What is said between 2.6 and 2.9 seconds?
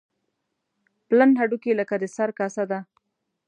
ده.